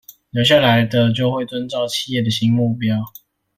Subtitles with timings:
[0.31, 3.07] 留下來的就會遵照企業的新目標